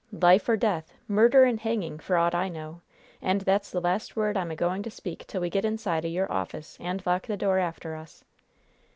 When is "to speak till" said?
4.81-5.41